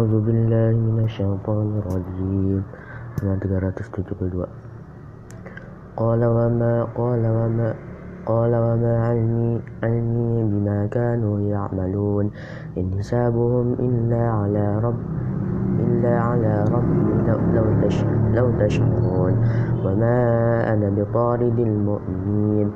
أعوذ 0.00 0.16
بالله 0.24 0.72
من 0.80 1.04
الشيطان 1.04 1.68
الرجيم. 1.84 2.62
halaman 3.20 3.36
372 3.36 4.48
قال 5.96 6.24
وما 6.24 6.74
قال 6.96 7.20
وما 7.20 7.74
قال 8.24 8.52
وما 8.54 8.94
علمي 9.04 9.60
علمي 9.84 10.32
بما 10.52 10.78
كانوا 10.88 11.40
يعملون. 11.40 12.30
إن 12.80 12.86
حسابهم 12.96 13.66
إلا 13.76 14.22
على 14.40 14.78
رب 14.80 15.00
إلا 15.84 16.14
على 16.20 16.54
ربي 16.72 17.12
لو 17.28 17.38
لو 18.32 18.46
تشعرون 18.64 19.34
وما 19.84 20.16
أنا 20.72 20.88
بطارد 20.96 21.58
المؤمنين. 21.60 22.68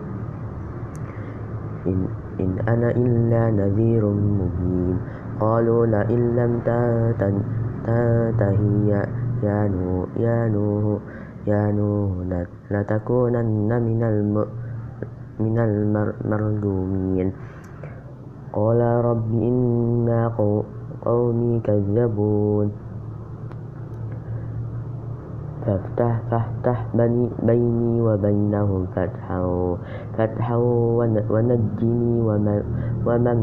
إن, 1.88 1.98
إن 2.40 2.52
أنا 2.68 2.88
إلا 2.92 3.42
نذير 3.50 4.04
مبين. 4.12 5.23
قالوا 5.40 5.86
لئن 5.86 6.36
لم 6.36 6.52
تنتهي 7.20 8.88
يا 9.42 9.68
نوح 9.68 10.08
يا 10.16 10.48
نوح 10.48 11.00
يا 11.46 11.62
نوح 11.72 12.46
لتكونن 12.70 13.70
من 13.82 14.00
من 15.40 15.56
المرجومين. 15.58 17.28
قال 18.52 18.80
رب 19.04 19.30
إن 19.34 20.08
قومي 21.04 21.60
كذبون. 21.60 22.66
فافتح 25.66 26.20
فافتح 26.30 26.78
بيني 27.42 28.00
وبينهم 28.02 28.86
فتحا 28.96 29.40
فتحا 30.18 30.56
ونجني 31.30 32.20
ومن 33.06 33.38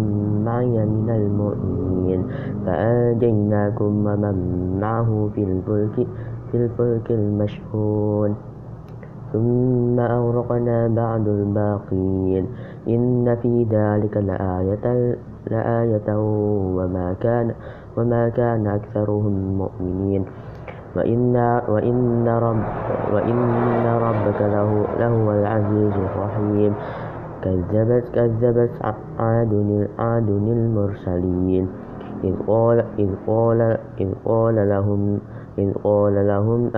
معي 0.45 0.85
من 0.85 1.09
المؤمنين. 1.09 2.21
فأنجيناكم 2.65 3.91
ومن 4.07 4.37
معه 4.81 5.29
في 5.35 5.43
الفلك 5.43 6.07
في 6.51 6.57
الفلك 6.57 7.11
المشحون. 7.11 8.35
ثم 9.33 9.99
أغرقنا 9.99 10.87
بعد 10.87 11.27
الباقين. 11.27 12.45
إن 12.87 13.35
في 13.41 13.63
ذلك 13.63 14.17
لآية 14.17 14.85
لآية 15.51 16.07
وما 16.77 17.07
كان 17.21 17.51
وما 17.97 18.29
كان 18.29 18.67
أكثرهم 18.67 19.57
مؤمنين. 19.57 20.25
وإن 20.95 21.35
وإن 21.67 22.27
رب 22.27 22.63
وإن 23.13 23.85
ربك 23.85 24.39
له 24.41 24.69
لهو 24.99 25.31
العزيز 25.31 25.93
الرحيم. 25.93 26.73
كذبت 27.43 28.05
كذبت 28.13 28.71
عاد 29.19 29.53
عاد 29.99 30.29
المرسلين. 30.29 31.67
إذ 32.23 32.35
قال 32.47 32.85
إذ 32.99 33.09
قال 33.27 33.77
إذ 33.99 34.09
قال 34.25 34.69
لهم 34.69 35.19
إذ 35.57 35.73
قال 35.83 36.27
لهم 36.27 36.71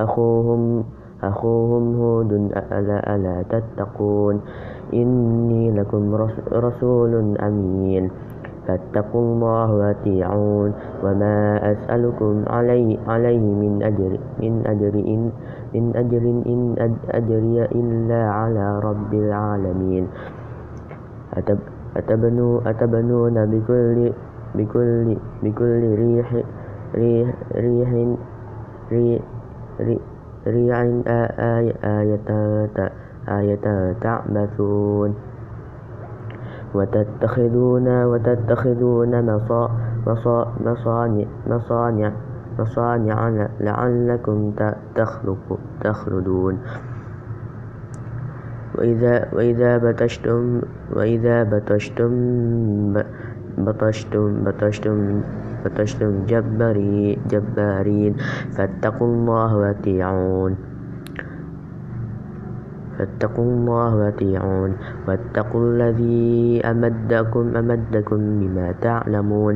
أخوهم 0.00 0.84
أخوهم 1.22 1.84
هود 2.00 2.32
ألا 2.72 2.98
ألا 3.16 3.36
تتقون؟ 3.42 4.40
إني 4.94 5.70
لكم 5.70 6.14
رسول 6.52 7.38
أمين. 7.38 8.10
فاتقوا 8.70 9.22
الله 9.22 9.68
وأطيعون 9.74 10.70
وما 11.04 11.38
أسألكم 11.72 12.44
عليه, 12.46 12.98
عليه 13.08 13.44
من 13.62 13.82
أجر 13.82 14.12
من 14.38 14.62
أجر 14.66 14.94
إن 14.94 15.30
من 15.74 15.86
أجر 15.96 16.24
إن 16.46 16.62
أجري 17.10 17.64
إلا 17.64 18.22
على 18.30 18.78
رب 18.78 19.14
العالمين 19.14 20.06
أتبنوا 21.96 22.60
أتبنون 22.70 23.36
بكل 23.46 24.12
بكل 24.54 25.16
بكل 25.42 25.82
ريح 25.98 26.28
ريح 26.94 27.28
ريح 27.54 27.90
ريح 28.92 29.22
ريح 30.46 30.78
آية 31.84 32.28
آية 33.28 33.58
تعبثون 34.00 35.29
وتتخذون 36.74 38.04
وتتخذون 38.04 39.12
مصانع 40.66 41.24
مصانع 41.46 42.12
مصانع 42.58 43.46
لعلكم 43.60 44.52
تخلدون. 45.80 46.58
وإذا 48.78 49.28
وإذا 49.32 49.78
بطشتم 49.78 50.60
وإذا 50.96 51.42
بطشتم 51.42 52.12
بطشتم 53.58 54.44
بطشتم 54.44 55.20
بطشتم 55.64 56.10
جبارين 57.28 58.12
فاتقوا 58.56 59.06
الله 59.06 59.56
وأطيعون. 59.56 60.69
فاتقوا 63.00 63.44
الله 63.48 63.90
وأطيعون. 63.96 64.70
واتقوا 65.08 65.62
الذي 65.64 66.60
أمدكم 66.60 67.44
أمدكم 67.56 68.20
بما 68.40 68.76
تعلمون. 68.84 69.54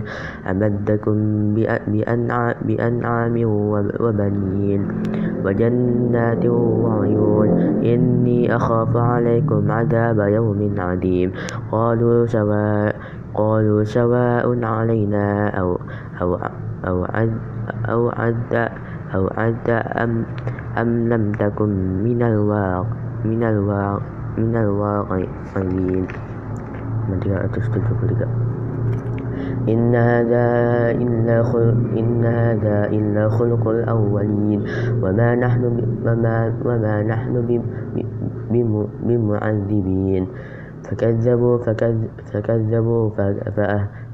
أمدكم 0.49 1.17
بأنعام 2.65 3.37
وبنين 4.01 4.83
وجنات 5.45 6.45
وعيون. 6.49 7.49
إني 7.85 8.49
أخاف 8.57 8.97
عليكم 8.97 9.63
عذاب 9.71 10.19
يوم 10.19 10.61
عظيم. 10.79 11.29
قالوا 11.69 12.27
سواء 12.27 12.97
قالوا 13.35 13.85
سواء 13.85 14.47
علينا 14.65 15.53
أو 15.61 15.77
أو 16.23 16.31
أو 16.89 16.97
عد 17.05 17.37
أو 17.93 18.01
عد 18.09 18.53
أو 19.15 19.23
عد 19.37 19.69
أم 20.01 20.25
أم 20.81 20.91
لم 21.13 21.33
تكن 21.37 21.73
من 22.01 22.23
الواقع. 22.23 23.04
من 23.25 23.43
الواقع 23.43 24.01
من 24.39 24.57
الواقعين. 24.57 26.09
إن 29.69 29.95
هذا 29.95 30.47
إلا 30.91 31.43
خلق 31.43 31.77
إن 31.99 32.25
هذا 32.25 32.87
إلا 32.87 33.29
خلق 33.29 33.69
الأولين 33.69 34.61
وما 35.03 35.35
نحن 35.35 35.63
وما 36.07 36.53
وما 36.65 37.03
نحن 37.03 37.63
بمعذبين. 39.05 40.27
فكذبوا 40.85 41.59
فكذبوا 42.33 43.11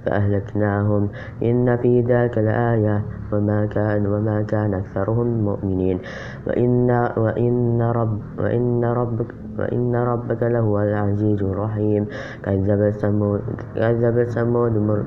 فأهلكناهم. 0.07 1.09
إن 1.43 1.77
في 1.77 2.01
ذلك 2.01 2.39
لآية. 2.39 3.03
وما 3.33 3.67
كان 3.67 4.07
وما 4.07 4.43
كان 4.43 4.75
أكثرهم 4.75 5.27
مؤمنين. 5.45 5.99
وإن 6.47 6.91
وإن 7.17 7.83
رب 7.83 8.19
وإن 8.39 8.85
ربك 8.85 9.35
وإن 9.59 9.97
ربك 9.97 10.43
لهو 10.43 10.81
العزيز 10.81 11.43
الرحيم. 11.43 12.07
كذب 12.43 12.91
ثمود 12.91 13.41
كذب 13.75 14.25
ثمود 14.25 15.05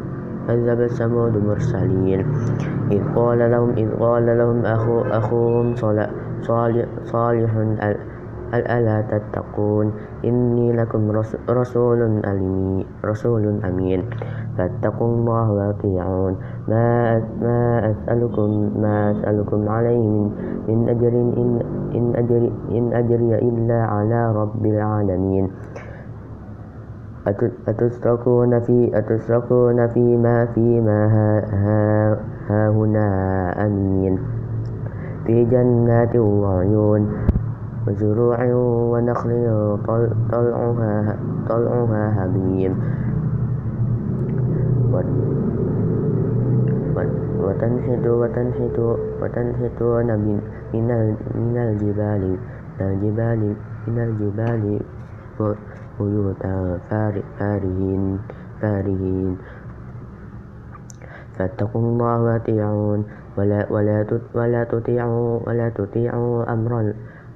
كذب 0.48 0.88
ثمود 0.88 1.38
مرسلين. 1.38 2.26
إذ 2.92 3.03
قال 3.16 3.52
لهم 3.52 3.70
إذ 3.70 3.90
قال 4.00 4.38
لهم 4.38 4.66
أخو 4.66 5.02
أخوهم 5.02 5.76
صالح 5.76 6.86
صالح 7.03 7.52
ألا 8.53 9.02
تتقون؟ 9.02 9.91
إني 10.25 10.74
لكم 10.74 11.12
رسول 11.50 12.02
أمين 12.25 12.86
رسول 13.06 13.59
أمين. 13.66 14.02
فاتقوا 14.58 15.08
الله 15.08 15.52
وأطيعون. 15.52 16.34
ما 16.68 17.18
ما 17.41 17.91
أسألكم 17.91 18.50
ما 18.81 19.12
أسألكم 19.12 19.69
عليه 19.69 20.08
من 20.08 20.31
من 20.68 20.90
أجر 20.90 21.14
إن 21.14 21.50
إن 21.96 22.06
أجري 22.16 22.50
إن 22.72 22.94
أجري 22.94 23.31
إلا 23.36 23.80
على 23.84 24.22
رب 24.31 24.66
العالمين. 24.66 25.46
أتتركون 27.68 28.59
في 28.59 28.91
أتتركون 28.94 29.88
فيما 29.88 30.46
فيما 30.46 31.00
ها 31.08 31.31
ها, 31.56 32.18
ها 32.50 32.70
هنا 32.70 33.08
أمين. 33.66 34.20
في 35.26 35.46
جنات 35.46 36.16
وعيون 36.16 37.02
وزروع 37.88 38.40
ونخل 38.94 39.46
طلعها 40.32 41.18
طلعها 41.50 42.03
هضيم 42.18 42.74
وتنحت 47.44 48.06
وتنحت 48.08 48.78
وتنحتون 49.22 50.08
من 50.20 50.38
من 50.74 51.58
الجبال 51.58 52.24
من 52.80 52.85
الجبال 52.88 53.41
من 53.88 53.97
الجبال 54.00 54.64
بيوتا 56.00 56.78
فارهين 57.40 58.20
فارهين. 58.62 59.38
فاتقوا 61.38 61.82
الله 61.82 62.22
وأطيعون. 62.24 63.00
ولا 63.38 63.66
ولا 63.70 64.06
ولا 64.36 64.64
تطيعوا 64.64 65.40
ولا 65.47 65.70
تطيعوا 65.70 66.53
أمر 66.53 66.94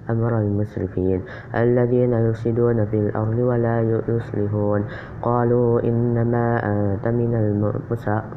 أمر 0.10 0.40
المسرفين 0.40 1.22
الذين 1.56 2.14
يفسدون 2.14 2.86
في 2.86 2.98
الأرض 3.00 3.40
ولا 3.40 4.02
يصلحون. 4.08 4.84
قالوا 5.22 5.82
إنما 5.84 6.60
أنت 6.64 7.08
من 7.08 7.36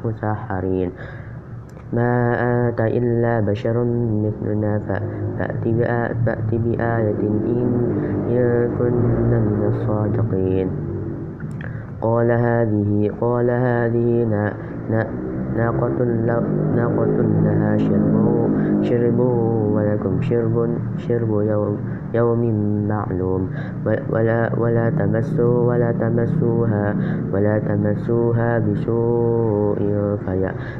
المسحرين. 0.05 0.91
ما 1.93 2.33
أنت 2.41 2.81
إلا 2.81 3.39
بشر 3.39 3.83
مثلنا 4.23 4.79
فأت 4.79 5.67
بآية 6.55 7.21
إن 7.21 7.71
كنا 8.79 9.39
من 9.39 9.61
الصادقين. 9.73 10.69
قال 12.01 12.31
هذه 12.31 13.11
قال 13.21 13.49
هذه 13.49 14.25
ناقة 15.57 15.99
لها 17.43 17.77
شرب 18.81 19.19
ولكم 19.75 20.21
شرب 20.21 20.55
شرب 20.97 21.31
يوم 21.41 21.77
يوم 22.13 22.41
معلوم. 22.87 23.49
ولا 23.85 24.51
ولا 24.57 24.89
تمسوا 24.89 25.57
ولا 25.69 25.91
تمسوها 25.91 26.95
ولا 27.33 27.59
تمسوها 27.59 28.59
بسوء 28.59 29.79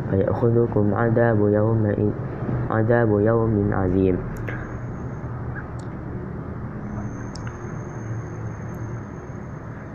فيأخذكم 0.09 0.93
عذاب 0.93 1.39
يوم 1.39 2.11
عذاب 2.69 3.09
يوم 3.19 3.53
عظيم. 3.73 4.17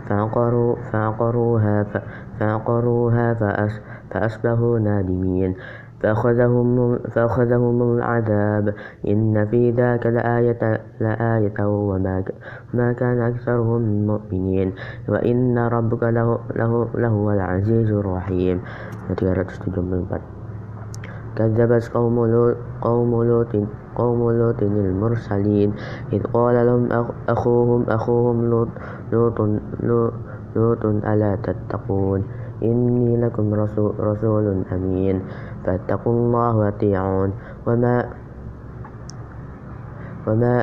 فعقروا 0.09 0.75
فعقروها 0.91 1.85
فعقروها 2.39 3.33
فأصبحوا 4.11 4.79
نادمين. 4.79 5.55
فأخذهم, 6.03 6.97
فأخذهم 6.97 7.97
العذاب. 7.97 8.73
إن 9.07 9.45
في 9.45 9.71
ذاك 9.71 10.05
لآية, 10.05 10.81
لآية 10.99 11.57
وما 11.65 12.23
ما 12.73 12.93
كان 12.93 13.21
أكثرهم 13.21 14.07
مؤمنين. 14.07 14.73
وإن 15.09 15.57
ربك 15.57 16.03
له, 16.03 16.39
له, 16.55 16.87
لهو 16.95 17.31
العزيز 17.31 17.91
الرحيم. 17.91 18.61
كذبت 21.37 21.91
قوم 21.93 22.25
لوط 22.25 22.55
قوم 22.81 23.23
لوط 23.23 23.55
قوم 23.95 24.31
لوط 24.31 24.63
المرسلين. 24.63 25.73
إذ 26.13 26.23
قال 26.23 26.65
لهم 26.65 27.05
أخوهم 27.29 27.85
أخوهم 27.89 28.45
لوط 28.45 28.67
لوط, 29.11 30.11
لوط 30.55 30.85
ألا 30.85 31.37
تتقون؟ 31.43 32.23
إني 32.63 33.17
لكم 33.21 33.45
رسول, 33.53 33.93
رسول 33.99 34.63
أمين. 34.71 35.21
فاتقوا 35.65 36.13
الله 36.13 36.51
وأطيعون. 36.57 37.29
وما 37.67 37.95
وما 40.27 40.53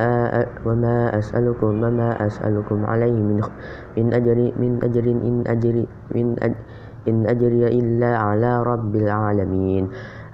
وما 0.65 0.97
أسألكم 1.17 1.71
وما 1.83 2.09
أسألكم 2.21 2.85
عليه 2.85 3.17
من 3.17 3.41
من 3.97 4.07
أجر 4.13 4.37
من 4.61 4.71
أجر 4.85 5.05
إن 5.09 5.41
أجري 5.47 5.85
من 6.13 6.37
أجر 6.37 6.59
إن 7.05 7.17
أجري 7.25 7.63
إلا 7.67 8.11
على 8.17 8.51
رب 8.63 8.93
العالمين. 8.95 9.83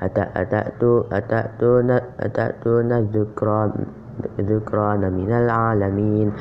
أتأتون 0.02 1.90
أتأتون 2.20 2.90
الذكران 2.92 3.72
ذكران 4.40 5.14
من 5.14 5.32
العالمين. 5.32 6.32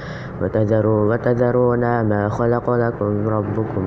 وتذرون, 0.42 1.08
وتذرون 1.08 1.84
ما 2.08 2.28
خلق 2.28 2.70
لكم 2.70 3.28
ربكم. 3.28 3.84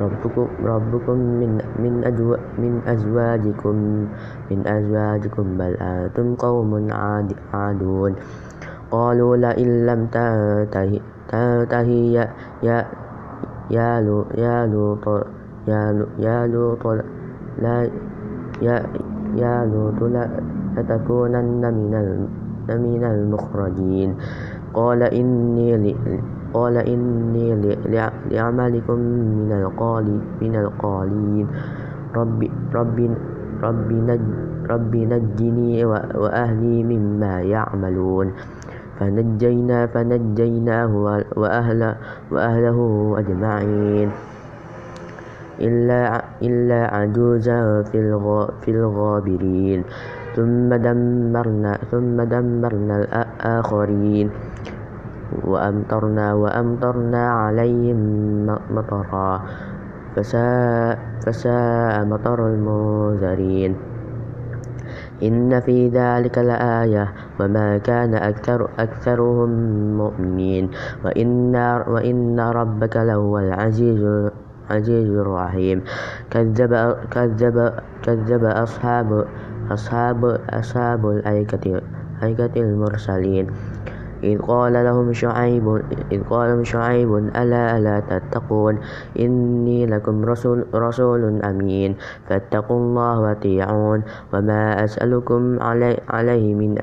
ربكم, 0.00 0.46
ربكم 0.64 1.16
من 1.18 1.50
من, 1.78 2.04
أجو 2.04 2.36
من 2.58 2.80
أزواجكم. 2.86 3.76
من 4.50 4.58
أزواجكم 4.66 5.46
بل 5.58 5.72
أنتم 5.80 6.34
قوم 6.34 6.70
عادون. 7.52 8.12
قالوا 8.92 9.36
لئن 9.36 9.86
لم 9.86 10.00
تنتهي 10.12 11.00
تنتهي 11.28 12.12
يا 12.12 12.24
يا 12.62 12.78
يا 13.72 14.66
لوط 14.68 15.06
يا 15.68 16.06
يا 16.18 16.46
لوط 16.46 16.84
لا 17.62 17.76
يا 18.60 18.76
يا 19.34 19.54
لوط 19.64 20.00
لتكونن 20.76 21.62
من 21.74 21.92
من 22.80 23.02
المخرجين. 23.04 24.10
قال 24.74 25.02
إني 25.02 25.96
قال 26.52 26.76
إني 26.76 27.48
لعملكم 28.30 28.98
من 29.40 29.50
القالين 29.52 30.20
من 30.40 30.54
القالين 30.56 31.46
رب 32.16 32.40
رب 32.74 32.98
رب 33.62 33.88
نج 33.92 34.20
رب 34.70 34.92
نجني 34.96 35.84
وأهلي 35.84 36.76
مما 36.84 37.34
يعملون. 37.40 38.26
فنجينا 39.00 39.86
فنجيناه 39.86 40.92
وأهله, 41.36 41.92
وأهله 42.30 42.78
أجمعين. 43.18 44.08
إلا 45.60 46.24
إلا 46.42 46.80
عجوزا 46.94 47.82
في 48.62 48.68
الغابرين. 48.68 49.80
ثم 50.36 50.74
دمرنا 50.74 51.72
ثم 51.90 52.16
دمرنا 52.22 52.96
الآخرين. 52.98 54.30
وأمطرنا 55.44 56.26
وأمطرنا 56.34 57.22
عليهم 57.30 58.00
مطرا. 58.46 59.40
فساء, 60.16 60.98
فساء 61.26 62.04
مطر 62.04 62.46
المنذرين. 62.46 63.72
إن 65.22 65.60
في 65.60 65.88
ذلك 65.88 66.38
لآية. 66.38 67.12
وما 67.40 67.78
كان 67.78 68.14
أكثر 68.14 68.68
أكثرهم 68.78 69.50
مؤمنين. 69.96 70.70
وإن, 71.04 71.56
وإن 71.88 72.40
ربك 72.40 72.96
لهو 72.96 73.38
العزيز 73.38 74.30
العزيز 74.70 75.10
الرحيم. 75.10 75.78
كذب 76.30 76.72
كذب 77.10 77.72
كذب 78.02 78.44
أصحاب 78.44 79.24
أصحاب 79.70 80.24
أصحاب 80.50 81.02
الأيكة 81.10 81.80
أيكة 82.22 82.54
المرسلين. 82.56 83.46
إذ 84.22 84.38
قال 84.38 84.72
لهم 84.72 85.12
شعيب 85.12 85.66
إذ 86.12 86.20
قال 86.30 86.66
شعيب 86.66 87.10
ألا 87.34 87.76
ألا 87.78 87.96
تتقون؟ 88.00 88.78
إني 89.18 89.86
لكم 89.86 90.24
رسول, 90.24 90.66
رسول 90.74 91.42
أمين. 91.42 91.96
فاتقوا 92.28 92.78
الله 92.78 93.20
وأطيعون. 93.20 94.00
وما 94.34 94.84
أسألكم 94.84 95.62
علي 95.62 95.98
عليه 96.08 96.54
من 96.54 96.78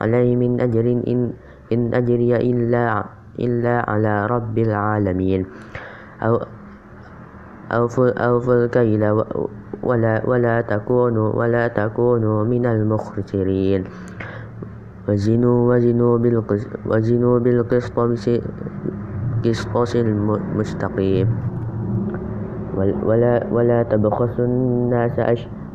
عليه 0.00 0.36
من 0.36 0.60
أجر 0.60 0.86
إن, 1.06 1.32
إن 1.72 1.94
أجري 1.94 2.36
إلا 2.36 3.04
إلا 3.40 3.90
على 3.90 4.26
رب 4.26 4.58
العالمين. 4.58 5.46
أو 6.22 6.40
أوفوا 7.72 8.54
الكيل 8.64 9.02
ولا, 9.84 10.22
ولا, 10.26 10.60
تكونوا 10.60 11.32
ولا 11.32 11.68
تكونوا 11.68 12.44
من 12.44 12.66
المخسرين. 12.66 13.84
وزنوا 15.08 15.74
وزنوا 15.74 16.18
بالقسط 16.18 16.68
وزنوا 16.86 17.38
بالقسطس 17.38 18.28
المستقيم 19.94 21.28
ولا, 23.04 23.46
ولا 23.52 23.82
تبخسوا 23.82 24.44
الناس 24.44 25.18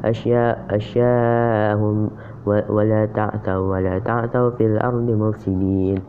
أشياء 0.03 0.65
أشياءهم 0.69 2.10
ولا 2.45 3.05
تعثوا 3.05 3.72
ولا 3.72 4.00
تعثوا 4.00 4.50
في 4.50 4.65
الأرض 4.65 5.07
مفسدين. 5.10 6.01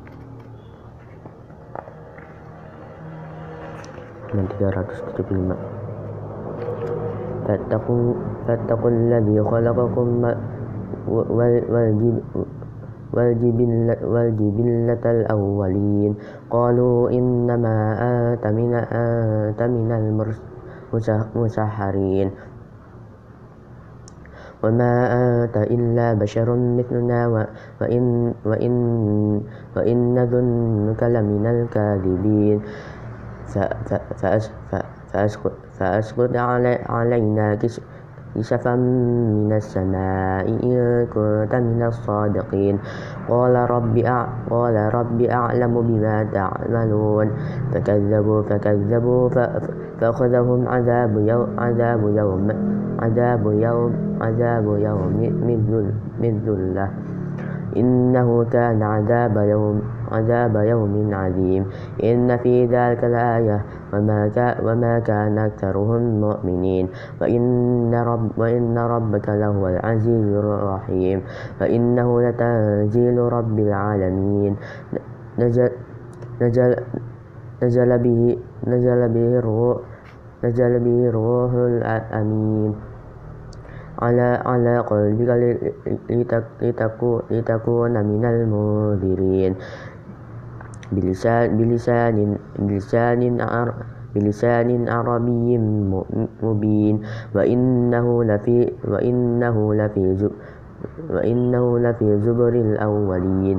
من 4.35 4.47
375 4.59 5.80
فاتقوا, 7.47 8.15
فاتقوا 8.47 8.91
الذي 8.91 9.43
خلقكم 9.43 10.07
والجبلة 14.15 15.05
الأولين. 15.05 16.13
قالوا 16.51 17.11
إنما 17.11 17.77
أنت 18.01 18.45
من, 18.47 18.75
أنت 18.75 19.61
من 19.63 19.91
المسحرين 21.35 22.31
وما 24.61 24.93
أنت 25.13 25.57
إلا 25.57 26.15
بشر 26.21 26.49
مثلنا 26.57 27.21
وإن, 27.81 28.35
وإن, 28.45 28.75
وإن 29.77 29.99
نظنك 30.15 31.03
لمن 31.03 31.47
الكاذبين. 31.47 32.59
فأسقط 35.79 36.37
علينا 36.91 37.59
كسفا 38.35 38.75
من 38.77 39.53
السماء 39.53 40.47
إن 40.49 41.07
كنت 41.07 41.55
من 41.55 41.83
الصادقين. 41.83 42.79
قال 43.29 43.55
رب 43.71 43.97
قال 44.51 44.77
رب 44.95 45.21
أعلم 45.21 45.75
بما 45.83 46.17
تعملون. 46.33 47.31
فكذبوا 47.73 48.43
فكذبوا 48.43 49.29
فأخذهم 50.01 50.69
عذاب 50.69 51.19
يوم 51.19 51.49
عذاب 51.59 52.03
يوم 52.17 52.49
عذاب 53.03 53.45
يوم 53.47 53.93
عذاب 54.21 54.65
يوم 54.65 55.15
من 56.21 56.33
ذلة 56.47 56.89
إنه 57.77 58.45
كان 58.53 58.83
عذاب 58.83 59.37
يوم 59.37 59.83
عذاب 60.13 60.55
يوم 60.57 61.15
عظيم. 61.15 61.63
إن 62.05 62.37
في 62.37 62.67
ذلك 62.67 63.05
لآية 63.05 63.59
وما 64.63 64.99
كان 65.07 65.39
أكثرهم 65.39 66.21
مؤمنين. 66.21 66.89
وإن, 67.21 67.95
رب 67.95 68.39
وإن 68.39 68.79
ربك 68.79 69.29
لهو 69.29 69.69
العزيز 69.69 70.27
الرحيم. 70.35 71.19
فإنه 71.61 72.09
لتنزيل 72.23 73.19
رب 73.19 73.59
العالمين. 73.59 74.57
نزل, 75.39 75.71
نزل, 76.43 76.77
نزل 77.63 77.99
به 77.99 78.39
نزل 78.67 79.09
به 79.09 79.39
الروح 79.39 79.79
نزل 80.45 80.73
به 80.79 81.09
الروح 81.09 81.53
الأمين. 81.53 82.75
على 84.01 84.41
على 84.45 84.79
قلبك 84.79 85.31
لتكون 87.31 87.95
من 88.05 88.25
المنذرين. 88.25 89.53
بلسان 90.93 91.57
بلسان 91.59 92.17
بلسان 92.59 93.21
بلسان 94.15 94.69
عربي 94.89 95.59
مبين. 96.43 96.97
وإنه 97.35 98.25
لفي 98.25 98.59
وإنه 98.89 99.57
لفي 99.75 100.31
وإنه 101.11 101.65
لفي 101.79 102.09
زبر 102.21 102.49
الأولين. 102.49 103.59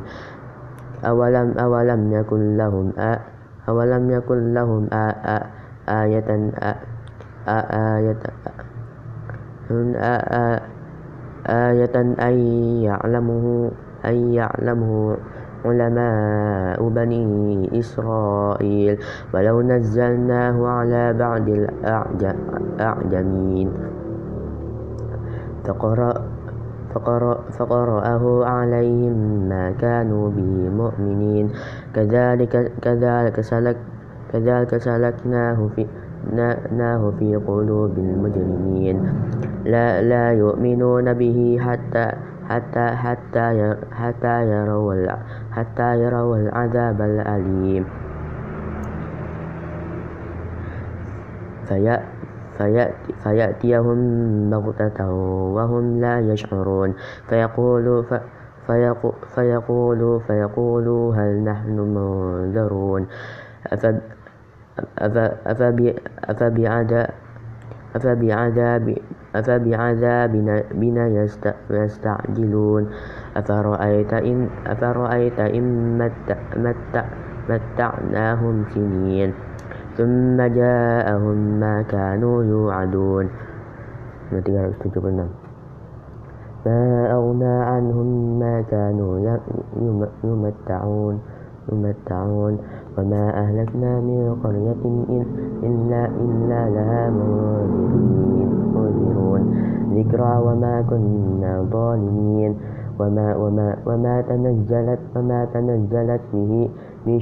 أولم 1.06 1.48
أولم 1.58 2.02
يكن 2.14 2.42
لهم 2.58 2.94
أولم 3.70 4.04
يكن 4.12 4.54
لهم 4.54 4.84
آية 5.90 6.30
آية 7.48 8.22
آية 11.50 11.96
أن 12.22 12.38
يعلمه 12.84 13.72
أن 14.06 14.16
يعلمه 14.34 15.18
علماء 15.66 16.90
بني 16.90 17.80
إسرائيل 17.80 18.98
ولو 19.34 19.62
نزلناه 19.62 20.68
على 20.68 21.14
بعض 21.14 21.50
الأعجمين 22.80 23.70
فقرأ 25.66 26.14
فقرأه 27.60 28.46
عليهم 28.46 29.16
ما 29.50 29.72
كانوا 29.72 30.30
به 30.30 30.70
مؤمنين. 30.70 31.50
كذلك 31.96 32.72
كذلك 32.82 33.42
سلك 33.42 33.78
كذلك 34.34 34.78
سلكناه 34.78 35.70
في 35.76 35.88
ناه 36.72 37.14
في 37.20 37.36
قلوب 37.36 37.98
المجرمين. 37.98 38.98
لا, 39.66 40.02
لا 40.02 40.32
يؤمنون 40.32 41.14
به 41.14 41.58
حتى 41.62 42.12
حتى 42.50 42.86
حتى 42.88 43.76
حتى 43.92 44.36
يروا 44.52 44.94
حتى 45.52 45.90
يروا 46.04 46.38
العذاب 46.38 47.02
الأليم. 47.02 47.86
في 51.68 52.00
فيأتي 52.58 53.14
فيأتيهم 53.24 54.00
بغتة 54.50 55.12
وهم 55.56 56.02
لا 56.02 56.20
يشعرون. 56.20 56.94
فيقولوا 57.30 58.04
فيقولوا 59.36 60.20
فيقولوا 60.20 61.16
هل 61.16 61.44
نحن 61.44 61.76
منذرون؟ 61.80 63.08
أفبعذابنا 69.36 70.64
يستعجلون. 71.70 72.90
أفرأيت 73.38 74.14
إن, 74.14 74.50
أفرأيت 74.68 75.40
إن 75.40 76.10
متعناهم 77.50 78.66
سنين 78.74 79.34
ثم 79.98 80.38
جاءهم 80.42 81.38
ما 81.60 81.82
كانوا 81.82 82.44
يوعدون. 82.44 83.30
ما 86.66 87.12
أغنى 87.12 87.56
عنهم 87.64 88.40
ما 88.40 88.62
كانوا 88.62 89.40
يمتعون 90.24 91.20
يمتعون. 91.72 92.58
وما 92.98 93.24
أهلكنا 93.30 94.00
من 94.00 94.36
قرية 94.44 94.84
إلا, 95.64 96.02
إلا 96.06 96.70
لها 96.70 97.10
منذرون. 98.76 99.42
ذكرى 99.96 100.34
وما 100.46 100.82
كنا 100.90 101.66
ظالمين. 101.72 102.56
وما, 103.02 103.36
وما, 103.36 103.76
وما 103.86 104.22
تنزلت 104.22 105.00
وما 105.16 105.46
تنزلت 105.54 106.22
به 106.34 106.70
من 107.06 107.20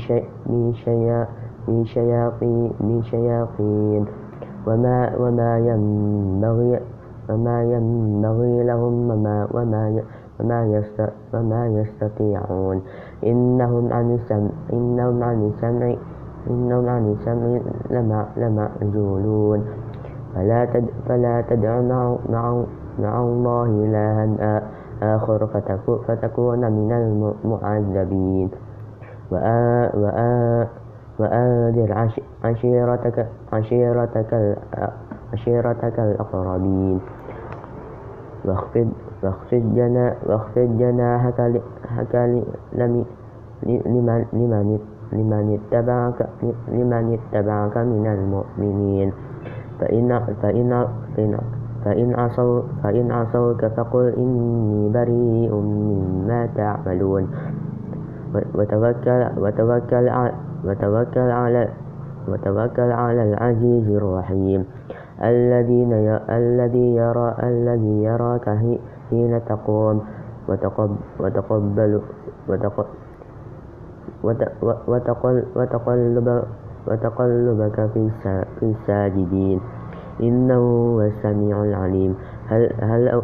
شياطين 1.85 2.71
من 2.79 3.01
شياطين. 3.03 4.05
وما 4.67 5.15
وما 5.19 5.59
ينبغي 5.59 6.79
وما 7.29 7.63
ينبغي 7.63 8.63
لهم 8.63 9.11
وما 9.11 9.47
وما 9.53 10.01
وما 11.33 11.67
يستطيعون. 11.67 12.81
إنهم 13.25 13.93
عن 13.93 14.15
السمع 14.15 14.49
إنهم 14.73 15.23
عن 15.23 15.47
السمع 15.47 15.95
إنهم 16.47 16.89
عن 16.89 17.11
السمع 17.11 17.59
لمعزولون 18.37 19.65
فلا 20.35 20.65
تد 20.65 20.85
فلا 21.07 21.41
تدع 21.41 21.81
مع, 21.81 22.15
مع, 22.29 22.63
مع 22.99 23.21
الله 23.21 23.65
إلها 23.65 24.57
آخر 24.57 24.78
فتكون 26.07 26.71
من 26.71 26.91
المعذبين. 26.91 28.49
وأنذر 31.19 32.07
عشيرتك 32.43 33.27
عشيرتك 33.53 34.57
عشيرتك 35.33 35.99
الأقربين. 35.99 36.99
واخفض 38.45 38.89
واخفض 39.23 39.63
جنا 39.75 40.15
واخفض 40.25 40.77
جناحك 40.77 41.39
لمن 42.73 43.05
لمن 44.33 44.79
لمن 45.13 45.59
اتبعك 45.59 46.19
لمن 46.67 47.05
اتبعك 47.19 47.77
من 47.77 48.07
المؤمنين. 48.07 49.13
فإن 49.79 50.19
فإن 50.19 50.31
فإن 50.41 50.87
فإن 51.15 51.37
عصوا 52.15 52.61
فإن 52.83 53.11
عصوك 53.11 53.65
فقل 53.65 54.13
إني 54.17 54.89
بريء 54.89 55.53
مما 55.55 56.49
تعملون. 56.55 57.23
وتوكل 58.55 59.21
وتوكل 59.37 60.05
وتوكل 60.65 61.31
على 61.31 61.67
وتوكل 62.27 62.91
على 62.91 63.23
العزيز 63.33 63.87
الرحيم. 63.89 64.65
الذين 65.23 65.93
الذي 66.29 66.95
يرى 66.95 67.35
الذي 67.43 68.03
يراك 68.03 68.49
حين 69.09 69.41
تقوم. 69.45 70.01
وتقبل 71.19 72.01
وتقلب 75.55 76.27
وتقلبك 76.87 77.77
في 77.93 78.01
الساجدين. 78.61 79.59
إنه 80.19 80.55
هو 80.55 81.01
السميع 81.01 81.63
العليم. 81.63 82.15
هل, 82.47 82.73
هل, 82.79 83.21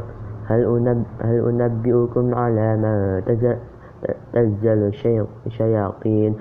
هل, 0.48 1.04
هل 1.22 1.62
أنبئكم 1.62 2.36
على 2.36 2.78
ما 2.78 3.22
تنزل 4.34 4.92
الشياطين؟ 5.46 6.36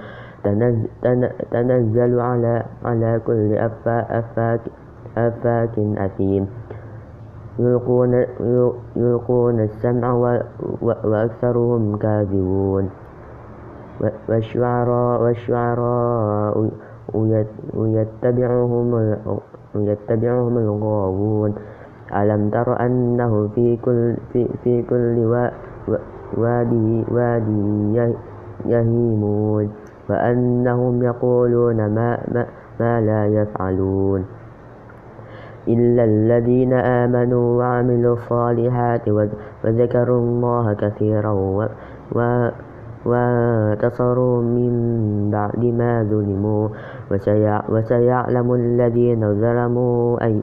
تنزل 1.50 2.20
على, 2.20 2.62
على 2.84 3.20
كل 3.26 3.54
أفاك, 3.54 4.60
أفاك 5.16 5.78
أثيم. 5.78 6.46
يلقون, 7.58 8.24
يلقون 8.96 9.60
السمع 9.60 10.38
وأكثرهم 10.82 11.96
كاذبون. 11.96 12.90
والشعراء, 14.28 15.22
والشعراء 15.22 16.70
يتبعهم, 17.74 18.94
يتبعهم 19.76 20.58
الغاوون 20.58 21.54
ألم 22.16 22.50
تر 22.50 22.80
أنه 22.86 23.48
في 23.54 23.76
كل, 23.76 24.14
في, 24.32 24.48
في 24.64 24.82
كل 24.82 25.46
وادي, 26.36 27.04
وادي 27.10 28.12
يهيمون 28.66 29.70
وأنهم 30.10 31.02
يقولون 31.02 31.76
ما, 31.76 32.18
ما, 32.32 32.46
ما 32.80 33.00
لا 33.00 33.26
يفعلون 33.26 34.24
إلا 35.68 36.04
الذين 36.04 36.72
آمنوا 36.72 37.58
وعملوا 37.58 38.14
الصالحات 38.14 39.08
وذكروا 39.64 40.20
الله 40.20 40.72
كثيرا 40.72 41.30
وانتصروا 43.04 44.36
من 44.42 44.72
بعد 45.30 45.62
ما 45.64 46.02
ظلموا. 46.08 46.68
وسيعلم 47.68 48.48
الذين 48.54 49.22
ظلموا 49.40 50.24
أي 50.24 50.34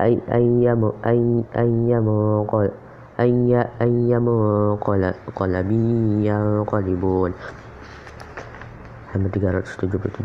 أي 0.00 0.20
أي 0.32 0.68
أي 1.06 1.44
أي 3.20 3.66
أي 3.82 4.18
منقلب 4.18 5.70
ينقلبون. 6.28 7.32
halaman 9.10 9.26
377 9.34 10.22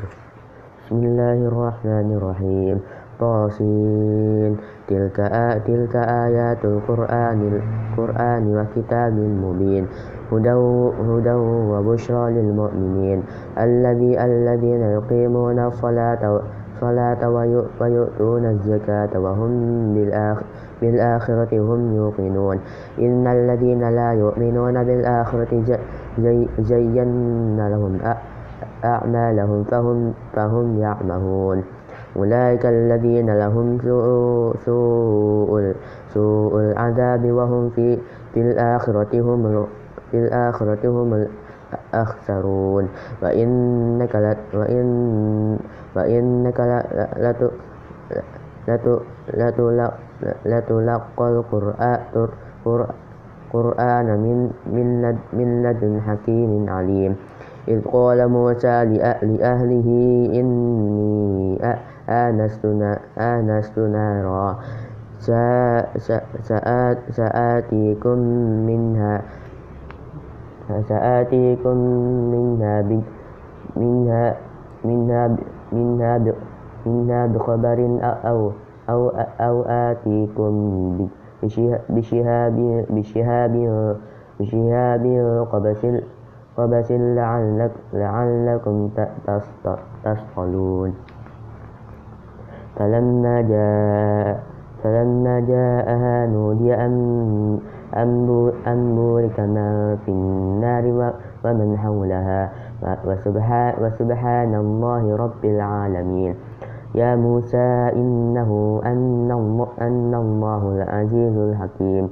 Bismillahirrahmanirrahim 0.85 2.77
Tasin 3.17 4.61
tilka 4.61 4.74
تلك, 4.87 5.19
آ... 5.19 5.57
تلك 5.57 5.95
آيات 5.95 6.65
القرآن 6.65 7.61
القرآن 7.95 8.43
وكتاب 8.57 9.13
مبين. 9.13 9.87
هدى 10.31 11.33
وبشرى 11.71 12.33
للمؤمنين. 12.33 13.23
الذي 13.57 14.11
الذين 14.25 14.81
يقيمون 14.81 15.59
الصلاة 15.59 16.41
الصلاة 16.75 17.29
ويؤتون 17.79 18.45
الزكاة 18.45 19.19
وهم 19.19 19.53
بالآخرة 20.81 21.51
هم 21.53 21.95
يوقنون. 21.95 22.57
إن 22.99 23.27
الذين 23.27 23.89
لا 23.89 24.11
يؤمنون 24.13 24.83
بالآخرة 24.83 25.51
زينا 26.59 27.69
لهم 27.69 27.93
أعمالهم 28.85 29.63
فهم 29.63 30.13
فهم 30.33 30.79
يعمهون. 30.79 31.63
أولئك 32.15 32.65
الذين 32.65 33.37
لهم 33.37 33.77
سوء, 33.83 34.55
سوء, 34.65 35.73
سوء 36.13 36.59
العذاب 36.59 37.31
وهم 37.31 37.69
في, 37.69 37.97
في 38.33 38.41
الآخرة 38.41 39.21
هم 39.21 39.65
في 40.11 40.17
الآخرة 40.19 40.89
هم 40.89 41.27
الأخسرون. 41.93 42.87
وإنك 43.21 44.15
وإن 44.53 44.87
وإنك 45.95 46.59
لتلقى 50.45 51.27
القرآن 53.53 54.07
من 55.33 55.63
لدن 55.63 56.01
حكيم 56.01 56.69
عليم. 56.69 57.15
إذ 57.67 57.81
قال 57.81 58.27
موسى 58.27 58.85
لأهله 59.21 59.87
إني 60.39 61.57
آنست 62.09 63.79
نارا 63.79 64.59
سآتيكم 67.09 68.17
منها 68.67 69.21
سآتيكم 70.89 71.77
منها 72.31 72.81
منها 73.75 74.35
منها 74.85 75.35
منها 75.73 76.33
منها 76.85 77.27
بخبر 77.27 77.79
أو 78.03 78.51
أو 78.89 79.09
أو 79.39 79.61
آتيكم 79.63 80.53
بشهاب 81.89 82.55
بشهاب 82.89 83.55
بشهاب 84.39 85.05
قبس 85.51 85.81
قبس 86.57 86.91
لعلكم 87.93 88.89
تصطلون 90.03 90.93
فلما 92.75 93.41
جاء 93.41 94.39
فلما 94.83 95.39
جاءها 95.39 96.25
نودي 96.25 96.75
أن 96.75 97.59
بورك 98.95 99.39
من 99.39 99.97
في 100.05 100.11
النار 100.11 101.13
ومن 101.45 101.77
حولها. 101.77 102.51
وسبحان 103.81 104.55
الله 104.55 105.15
رب 105.15 105.45
العالمين. 105.45 106.35
يا 106.95 107.15
موسى 107.15 107.91
إنه 107.95 108.81
أن 108.85 109.31
الله 110.13 110.75
العزيز 110.75 111.37
الحكيم. 111.37 112.09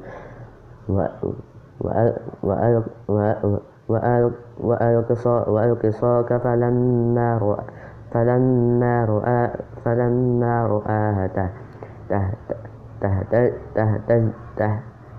وألق 4.63 5.89
صاك 5.89 6.37
فلما 6.37 7.37
رأى 7.37 7.63
فلما 8.13 9.05
رأى 9.05 9.49
فلما 9.85 10.67
رآها 10.67 11.27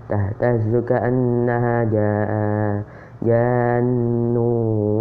تهتز 0.09 0.75
كأنها 0.87 1.83
جان 3.21 4.37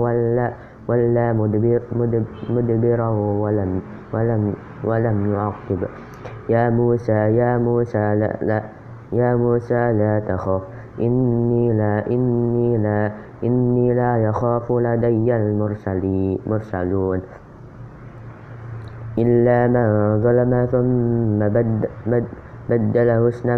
ولا 0.01 0.53
ولا 0.88 1.33
مدبر 1.33 1.81
مدبرا 2.51 3.09
ولم 3.42 3.81
ولم 4.12 4.55
ولم 4.85 5.33
يعقب. 5.35 5.81
يا 6.49 6.71
موسى 6.71 7.12
يا 7.12 7.59
موسى 7.59 8.14
لا, 8.14 8.37
لا 8.42 8.62
يا 9.12 9.37
موسى 9.37 9.92
لا 9.92 10.21
تخف 10.29 10.62
إني 11.01 11.73
لا 11.73 12.07
إني 12.07 12.79
لا 12.79 13.12
إني 13.45 13.95
لا 13.95 14.25
يخاف 14.25 14.73
لدي 14.73 15.37
المرسلون 15.37 17.21
إلا 19.18 19.66
من 19.68 19.87
ظلم 20.22 20.53
ثم 20.72 21.38
بد 21.48 21.88
بد 22.07 22.24
بدل 22.68 23.09
حسنا 23.27 23.57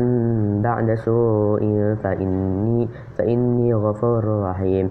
بعد 0.63 0.95
سوء 0.95 1.63
فإني, 2.03 2.89
فإني 3.19 3.75
غفور 3.75 4.25
رحيم. 4.51 4.91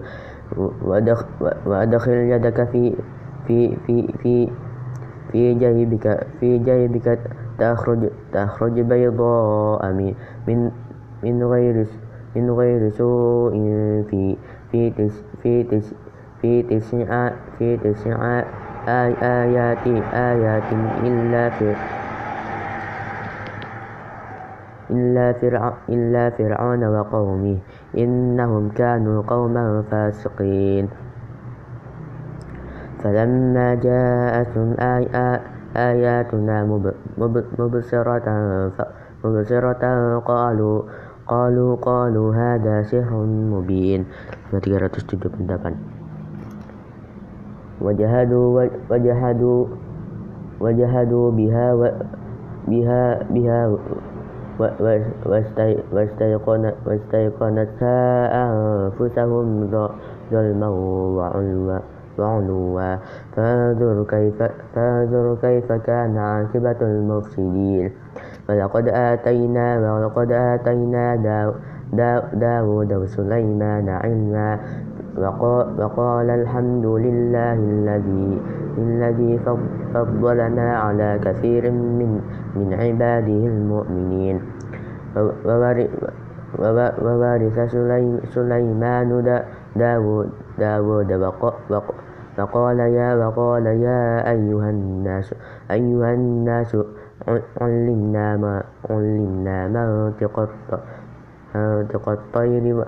وأدخل 1.66 2.12
يدك 2.12 2.64
في 2.64 2.94
في 3.46 3.76
في 3.86 4.12
في 4.22 4.48
في 5.32 5.54
جيبك 5.54 6.26
في 6.40 6.58
جيبك 6.58 7.18
تخرج 7.58 8.10
تخرج 8.32 8.80
بيضاء 8.80 9.92
من 10.48 10.70
من 11.22 11.42
غير 11.42 11.86
من 12.36 12.50
غير 12.50 12.88
سوء 12.88 13.52
في 14.10 14.36
في 14.72 14.90
تس 14.90 15.24
في 15.42 15.62
تس 15.62 15.94
في 16.42 16.62
تسع 16.62 17.30
في 17.58 17.76
تسع 18.86 19.10
آيات 19.18 19.86
آيات 20.14 20.70
إلا 21.02 21.50
في 21.50 21.74
إلا, 24.90 25.32
فرع 25.42 25.72
إلا 25.88 26.30
فرعون 26.30 26.84
وقومه. 26.84 27.58
إنهم 27.98 28.68
كانوا 28.78 29.22
قوما 29.26 29.82
فاسقين. 29.90 30.88
فلما 33.02 33.74
جاءتهم 33.74 34.70
آياتنا 35.76 36.56
مبصرة 37.58 38.26
مبصرة 39.24 39.84
قالوا 40.18 40.82
قالوا 41.26 41.76
قالوا 41.76 42.28
هذا 42.34 42.82
سحر 42.82 43.26
مبين. 43.26 44.06
378 44.54 45.95
وجهدوا 47.80 48.68
وجهدوا 48.90 49.66
وجهدوا 50.60 51.30
بها 51.30 51.74
بها 52.68 53.22
بها 53.30 53.76
واستيقنتها 56.86 58.00
أنفسهم 58.44 59.70
ظلما 60.32 60.68
وعنوا 62.18 62.96
فانظر 63.36 64.04
كيف, 64.08 64.42
فانظر 64.74 65.36
كيف 65.42 65.72
كان 65.72 66.16
عاقبة 66.18 66.76
المفسدين. 66.82 67.90
ولقد 68.48 68.88
آتينا 68.88 69.94
ولقد 69.94 70.32
آتينا 70.32 71.16
داود 72.32 72.92
وسليمان 72.92 73.88
علما. 73.88 74.58
وقال 75.16 76.30
الحمد 76.30 76.86
لله 76.86 77.52
الذي 77.52 78.40
الذي 78.78 79.32
فضلنا 79.94 80.76
على 80.76 81.20
كثير 81.24 81.70
من 81.70 82.20
من 82.56 82.68
عباده 82.74 83.42
المؤمنين. 83.46 84.40
وورث 87.02 87.58
سليمان 88.34 89.10
داود 89.76 90.28
داود 90.58 91.12
وقال 92.38 92.78
يا 92.80 93.14
وقال 93.16 93.66
يا 93.66 94.30
أيها 94.30 94.70
الناس 94.70 95.34
أيها 95.70 96.14
الناس 96.14 96.76
علمنا 97.60 98.36
ما 98.36 98.62
علمنا 98.90 99.68
منطق 99.68 100.48
الطير 102.08 102.84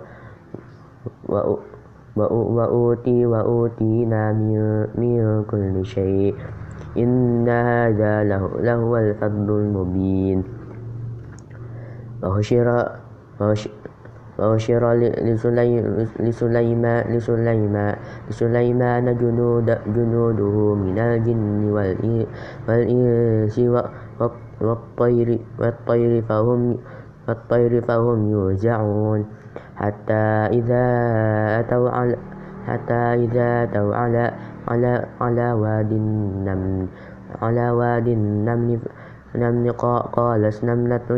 وأوتي 2.20 3.26
وأوتينا 3.26 4.22
من 4.98 5.44
كل 5.50 5.74
شيء. 5.86 6.34
إن 6.98 7.48
هذا 7.48 8.24
لهو 8.62 8.96
الفضل 8.96 9.48
المبين. 9.50 10.38
وحشر 12.22 12.66
وحشر 14.38 14.82
لسليمان 16.18 17.04
لسليمان 17.14 17.96
لسليمان 18.30 19.06
جنود 19.18 19.68
جنوده 19.94 20.56
من 20.74 20.98
الجن 20.98 21.62
والإنس 22.68 23.56
والطير 24.60 25.28
والطير 25.58 26.12
فهم 26.22 26.76
والطير 27.28 27.72
فهم 27.80 28.18
يوزعون. 28.30 29.20
حتى 29.78 30.24
إذا 30.58 30.84
أتوا 31.60 31.90
على 31.90 32.16
حتى 32.66 33.02
إذا 33.24 33.48
أتوا 33.62 33.94
على 33.94 34.24
على 34.68 34.92
على 35.20 35.46
واد 35.52 35.92
النمل 35.92 36.86
على 37.42 37.70
واد 37.70 38.08
النمل 38.08 38.80
نمل 39.36 39.72
قالت 40.12 40.64
نملة 40.64 41.10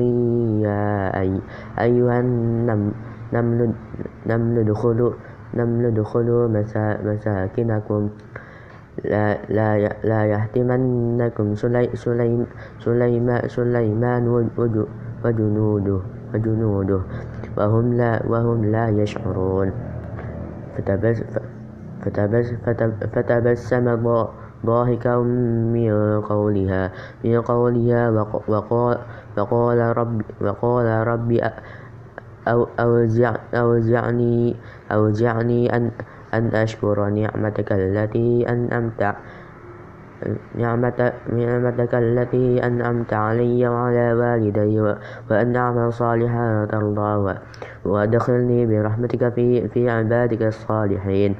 يا 0.66 0.85
أي 1.20 1.40
أيها 1.79 2.20
النمل 2.20 2.92
نمل 4.27 4.59
ادخلوا 4.59 5.12
نمل 5.55 5.85
ادخلوا 5.87 6.49
مساكنكم. 7.07 8.03
لا, 9.05 9.38
لا, 9.49 9.68
لا 10.05 10.20
يهتمنكم 10.27 11.46
سليم 11.55 12.46
سليمان, 12.85 13.49
سليمان 13.49 14.25
وجنوده, 15.25 15.99
وجنوده. 16.35 17.01
وهم 17.61 17.92
لا, 18.01 18.25
وهم 18.25 18.64
لا 18.64 18.88
يشعرون. 18.88 19.73
فتبسم 23.12 23.87
ضاحكا 24.66 25.16
من 25.16 26.20
قولها 26.20 26.92
من 27.25 27.40
قولها 27.40 28.11
وقال, 28.49 28.99
وقال 29.37 29.79
رب 29.96 30.23
وقال 30.40 30.87
رب 31.07 31.31
أوزعني 33.55 34.57
أوزعني 34.92 35.77
أن 35.77 35.90
أن 36.35 36.44
أشكر 36.55 37.09
نعمتك 37.09 37.73
التي 37.73 38.49
أنعمت 38.49 39.14
نعمتك 41.33 41.95
التي 41.95 42.67
أنعمت 42.67 43.13
علي 43.13 43.69
وعلى 43.69 44.13
والدي 44.13 44.81
وأن 45.31 45.57
أعمل 45.57 45.93
صالحا 45.93 46.69
ترضى 46.71 47.39
وأدخلني 47.85 48.67
برحمتك 48.67 49.29
في, 49.35 49.69
في 49.69 49.91
عبادك 49.91 50.43
الصالحين. 50.43 51.37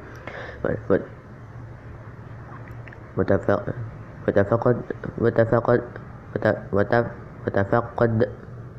وتفقد 3.17 4.77
وتفقد 5.21 5.81
وتفقد 7.53 8.29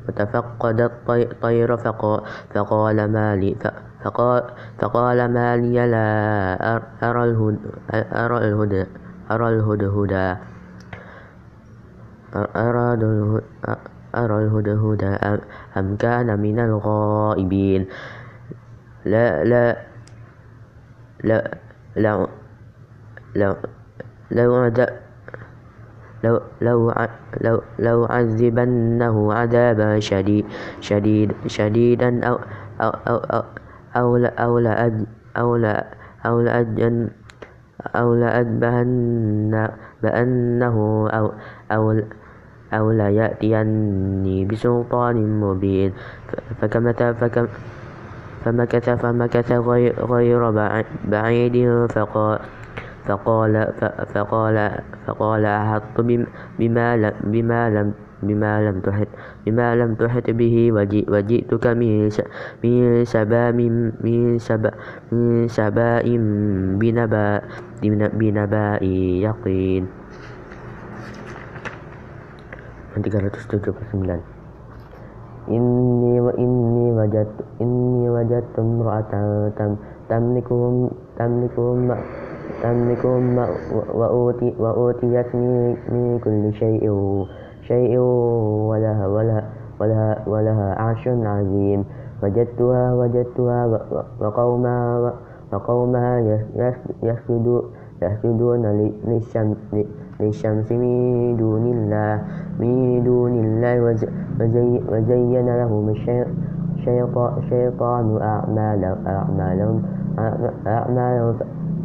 وتفقد 0.09 0.81
الطير 1.11 1.77
فقال 2.53 3.11
ما 3.11 3.35
لي 3.35 3.55
فقال, 4.03 4.43
فقال 4.79 5.33
ما 5.33 5.57
لي 5.57 5.87
لا 5.87 6.81
أرى 7.03 7.23
الهدى 7.23 7.59
أرى 7.93 8.37
الهدهد 9.41 10.13
أرى 14.15 14.35
الهدهد 14.45 15.03
أم 15.77 15.87
كان 15.97 16.39
من 16.39 16.59
الغائبين. 16.59 17.81
لا 19.05 19.43
لا 19.43 19.77
لا 21.23 21.39
لا 21.95 22.27
لو 23.33 23.57
لو 24.31 24.57
لو 26.23 26.39
لو 26.61 26.93
لو 27.41 27.55
لو 27.79 27.97
عذبنه 28.05 29.15
عذابا 29.33 29.99
شديد 29.99 30.45
شديد 30.79 31.29
شديدا 31.47 32.09
أو 32.23 32.39
أو 32.81 32.89
أو 32.89 33.17
أو 33.95 34.17
أو 35.37 35.55
لا 35.55 35.85
أو 36.25 36.41
لأجن 36.41 37.09
أو 37.87 38.15
لأذبحن 38.15 39.67
بأنه 40.03 40.75
أو 41.09 41.31
أو 41.71 42.01
أو 42.73 42.91
لا 42.91 43.09
يأتيني 43.09 44.45
بسلطان 44.45 45.39
مبين. 45.39 45.93
فكمت 46.61 47.03
فكم 47.03 47.47
فمكث 48.45 48.89
فمكث 48.89 49.51
غير 50.11 50.51
بعيد 51.05 51.87
فقال 51.89 52.39
فقال 53.05 53.53
فقال 54.13 54.57
فقال 55.07 55.45
أحط 55.45 56.01
بما 56.59 57.13
بما 57.23 57.69
لم 57.69 57.93
بما 58.27 58.51
لم 58.69 58.79
تحط 58.79 59.07
بما 59.45 59.75
لم 59.75 59.95
تحط 59.95 60.27
به 60.29 60.55
وجئتك 61.07 61.65
من 61.67 62.09
من 62.63 63.05
سبا 63.05 63.43
من 63.51 64.37
سبا 64.39 64.71
من 65.11 65.47
سباء 65.47 66.05
بنبأ 66.79 67.41
بنبأ 68.19 68.67
يقين 69.27 69.83
379 72.93 74.33
Inni 75.43 76.23
wa 76.23 76.31
inni 76.39 76.95
wajat 76.95 77.27
inni 77.59 78.07
wajadtu 78.07 78.63
imra'atan 78.63 79.51
tam 79.59 79.75
tamlikum 80.07 80.87
tamlikum 81.19 81.91
tamlikum 82.63 83.35
wa 83.91 84.07
uti 84.07 84.55
wa 84.55 84.71
utiyat 84.71 85.27
شيء 87.67 87.99
ولها 88.69 89.07
ولها 89.07 89.43
ولها, 89.79 90.23
ولها 90.27 90.75
عرش 90.81 91.07
عظيم. 91.07 91.85
وجدتها 92.23 92.93
وجدتها 92.93 93.79
وقومها 94.21 95.13
وقومها 95.53 96.39
يسجدون 97.03 98.65
للشمس 100.19 100.71
من 100.71 101.37
دون 101.37 101.65
الله 101.67 102.21
من 102.59 103.03
دون 103.03 103.33
الله 103.45 103.73
وزين 104.91 105.47
لهم 105.57 105.89
الشيطان 107.37 108.05
أعمالهم 108.21 108.97
أعمالهم 110.67 111.35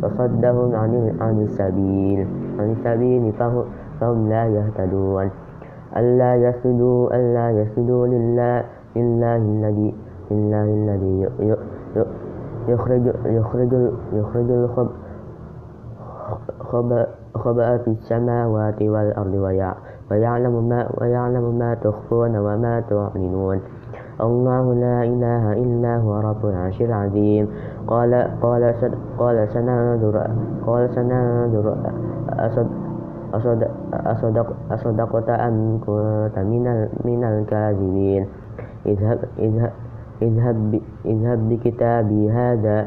فصدهم 0.03 0.75
عن 1.21 1.37
السبيل 1.43 2.27
عن 2.59 2.71
السبيل 2.71 3.33
فهم 4.01 4.29
لا 4.29 4.47
يهتدون. 4.47 5.31
ألا 5.97 6.35
يسجدوا 6.35 7.17
ألا 7.17 7.51
يسجدوا 7.51 8.07
لله 8.07 8.65
لله 8.97 9.37
الذي 9.37 9.95
لله 10.31 10.65
الذي 10.65 11.29
يخرج 12.69 13.13
يخرج 13.27 13.91
يخرج 14.13 14.51
الخبأ 17.37 17.77
في 17.77 17.89
السماوات 17.89 18.83
والأرض 18.83 19.35
ويعلم 20.11 20.69
ما 20.69 20.89
ويعلم 21.01 21.59
ما 21.59 21.75
تخفون 21.75 22.37
وما 22.37 22.81
تعلنون. 22.91 23.61
الله 24.21 24.75
لا 24.75 25.03
إله 25.03 25.53
إلا 25.53 25.97
هو 25.97 26.21
رب 26.21 26.47
العرش 26.47 26.83
العظيم. 26.83 27.49
قال 27.87 28.31
قال 28.43 28.75
قال 29.19 29.49
سننظر 29.49 30.31
قال 30.67 30.95
سننظر 30.95 31.77
أصدق 33.35 34.57
أصدقت 34.71 35.29
أم 35.29 35.81
كنت 35.87 36.39
من 36.39 36.89
من 37.05 37.25
الكاذبين. 37.25 38.27
اذهب 38.87 39.19
اذهب 39.39 39.73
اذهب 40.23 40.81
اذهب 41.05 41.49
بكتابي. 41.49 42.31
هذا 42.31 42.87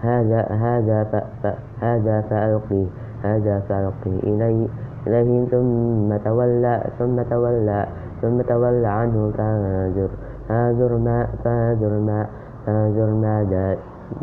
هذا 0.00 0.40
هذا 0.40 1.04
ف 1.04 1.46
هذا 1.84 2.20
فألقي 2.20 2.84
هذا 3.22 3.60
فألقي 3.60 4.16
إليه. 4.22 4.68
إليهم 5.06 5.44
ثم 5.50 6.16
تولى 6.16 6.84
ثم 6.98 7.22
تولى 7.22 7.86
ثم 8.22 8.40
تولى 8.40 8.86
عنه 8.86 9.32
فانظر 9.36 10.08
فانظر 10.48 10.96
ما 10.96 11.26
فانظر 11.44 12.00
ما 12.00 12.26
فانظر 12.66 13.10
ماذا 13.10 13.76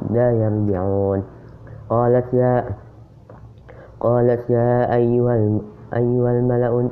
لا 0.09 0.31
يرجعون. 0.31 1.23
قالت 1.89 2.33
يا 2.33 2.63
قالت 3.99 4.49
يا 4.49 4.93
أيها 4.95 5.35
أيها 5.93 6.31
الملأ 6.31 6.89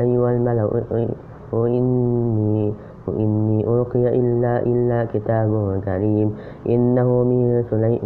أيها 0.00 0.30
الملأ 0.30 0.64
وإني 1.52 2.72
وإني 3.06 3.58
ألقي 3.66 4.04
إلا 4.20 4.62
إلا 4.62 4.98
كتاب 5.12 5.50
كريم. 5.84 6.28
إنه 6.68 7.08
من 7.24 7.64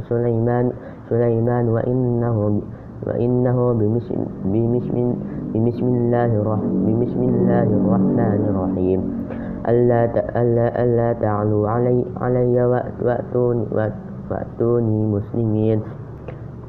سليمان 0.09 0.73
سليمان 1.11 1.69
وإنه 1.69 2.61
وإنه 3.07 3.59
بمسم 3.73 4.19
بمسم 5.55 5.87
الله 5.87 6.31
بسم 6.87 7.23
الله 7.23 7.69
الرحمن 7.69 8.41
الرحيم. 8.51 9.01
ألا 9.69 10.01
ألا 10.43 10.67
ألا 10.83 11.09
تعلوا 11.13 11.69
علي 11.69 12.05
علي 12.17 12.57
وأتوني 13.05 13.65
وأتوني 14.31 14.99
مسلمين. 15.07 15.79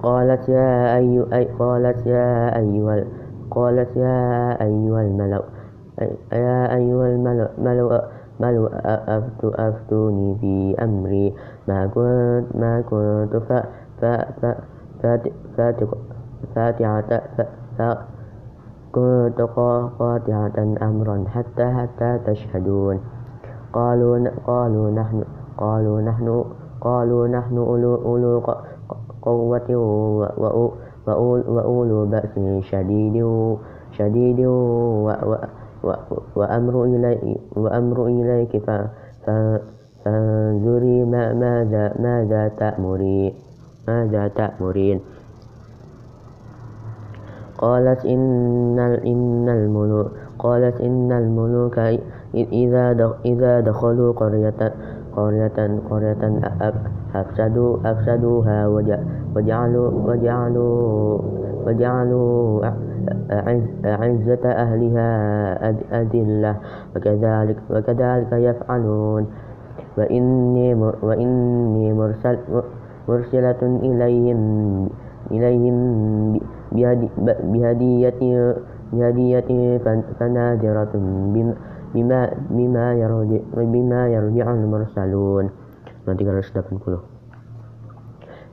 قالت 0.03 0.49
يا 0.49 0.97
أي, 0.97 1.45
قالت 1.60 2.07
يا 2.07 2.57
أيها 2.60 3.03
قالت 3.51 3.97
يا 3.97 4.62
أيها 4.62 5.01
الملأ 5.01 5.41
يا 6.33 6.75
أيها 6.75 7.07
الملأ 7.07 7.49
ملأ 7.57 8.01
أفتوني 9.43 10.36
في 10.41 10.75
أمري. 10.83 11.33
ما 11.67 11.88
كنت 11.88 12.55
ما 12.55 12.81
كنت 12.81 13.36
ف 13.36 13.53
ف 14.01 14.05
ف 14.51 15.65
فاتحة 16.55 17.21
كنت 18.91 19.41
قاطعة 19.41 20.77
أمرا 20.81 21.25
حتى 21.27 21.65
حتى 21.73 22.19
تشهدون. 22.25 22.99
قالوا 23.73 24.29
قالوا 24.47 24.91
نحن 24.91 25.23
قالوا 25.57 26.01
نحن 26.01 26.45
قالوا 26.81 27.27
نحن 27.27 27.57
أولو, 27.57 27.95
أولو 27.95 28.41
قوة 29.27 29.69
وأولو 31.47 32.05
بأس 32.05 32.33
شديد 32.71 33.15
شديد 33.91 34.39
وأمر 36.35 36.75
إليك, 36.83 37.21
وأمر 37.55 37.97
إليك 38.05 38.53
فانظري 40.05 40.97
ماذا 41.03 41.93
ماذا 41.99 42.47
تأمرين 42.47 43.33
ماذا 43.87 44.27
تأمرين؟ 44.27 44.99
قالت 47.57 48.05
إن 48.05 48.79
إن 48.79 49.49
الملوك 49.49 50.07
قالت 50.39 50.81
إن 50.81 51.11
الملوك 51.11 51.77
إذا 52.35 52.85
إذا 53.25 53.59
دخلوا 53.59 54.13
قرية 54.13 54.73
قرية 55.17 55.60
قرية 55.89 56.23
أفسدوا 57.15 57.71
أفسدوها 57.86 58.67
وجعلوا 59.36 59.89
وجعلوا 60.08 61.19
وجعلوا 61.65 62.65
أعزة 63.86 64.43
أهلها 64.45 65.10
أذلة. 66.01 66.56
وكذلك 66.95 67.58
وكذلك 67.69 68.32
يفعلون. 68.34 69.23
وإني 69.97 70.73
وإني 71.01 71.93
مرسل 71.93 72.38
مرسلة 73.10 73.62
إليهم 73.62 74.39
إليهم 75.32 75.77
بهدية 77.51 78.21
بهدية 78.93 79.49
فنادرة 80.19 80.93
بما 81.34 81.53
بما 81.93 82.93
يرجع 82.93 83.41
بما 83.54 84.08
يرجع 84.08 84.54
المرسلون. 84.54 85.50
380 86.08 87.00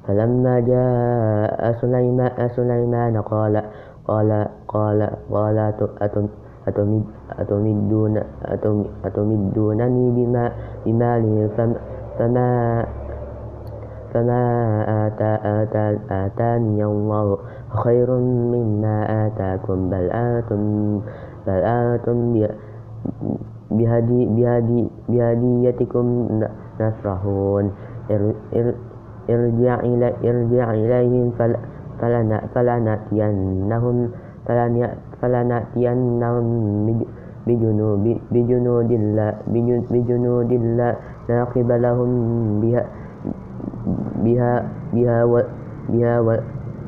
فلما 0.06 0.60
جاء 0.60 1.72
سليمان 1.72 2.48
سليمان 2.48 3.20
قال 3.22 3.62
قال 4.08 4.46
قال 4.68 5.10
قال 5.30 5.72
أتمدون 7.38 8.22
أتمدونني 9.04 10.10
بما 10.10 10.52
بمال 10.86 11.48
فما 12.18 12.86
فما 14.14 14.42
آتى 15.06 15.38
آتى 15.44 15.98
آتاني 16.10 16.84
الله 16.84 17.38
خير 17.68 18.10
مما 18.20 19.26
آتاكم 19.26 19.90
بل 19.90 20.10
أنتم 20.10 21.00
بل 21.46 21.60
أنتم 21.64 22.46
بهدي 23.70 24.20
بهدي 24.26 24.80
بهديتكم 25.08 26.06
نفرحون. 26.80 27.66
إرجع 29.30 29.74
إلى 29.80 30.08
إرجع 30.24 30.66
إليهم 30.70 31.32
فلنأتينهم 32.54 33.96
فلنأتينهم 35.22 36.46
بجنود 37.46 38.04
بجنود 38.32 38.90
لا 38.92 39.28
بجنود 39.90 40.52
لا 40.52 40.90
ناقب 41.28 41.70
لهم 41.72 42.10
بها 42.60 42.84
بها 44.24 44.52
بها 44.92 45.24
بها 45.88 46.20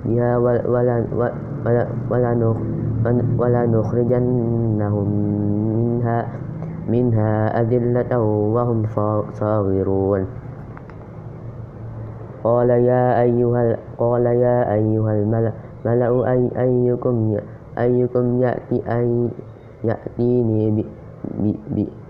بها 0.04 0.36
ولنخرجنهم 3.38 5.08
منها 5.96 6.18
منها 6.88 7.60
أذلة 7.60 8.12
وهم 8.54 8.78
صاغرون. 9.32 10.26
قال 12.44 12.70
يا 12.70 13.22
أيها 13.22 13.76
قال 13.98 14.26
يا 14.26 14.58
أيها 14.74 15.12
الملأ 15.12 15.52
أي 16.32 16.50
أيكم 16.56 17.36
أيكم 17.78 18.42
يأتي 18.42 18.78
أي 18.86 19.28
يأتيني 19.84 20.84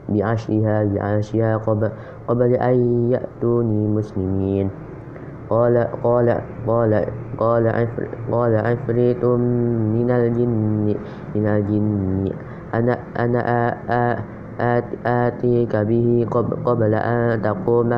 بعشرها 0.08 0.84
بعشرها 0.84 1.56
قبل, 1.56 1.90
قبل 2.28 2.50
أن 2.54 2.76
يأتوني 3.10 3.80
مسلمين. 3.88 4.70
قال 5.50 5.76
قال 6.02 6.28
قال 6.66 6.92
قال 7.38 7.64
عفر 7.68 8.08
قال 8.32 8.52
عفريت 8.56 9.24
من 9.24 10.10
الجن 10.10 10.94
من 11.34 11.46
الجن. 11.46 12.30
أنا 12.74 12.98
أنا 13.18 13.40
آ 13.90 14.16
آتيك 15.06 15.76
به 15.76 16.26
قبل 16.64 16.92
أن 16.94 17.42
تقوم 17.42 17.90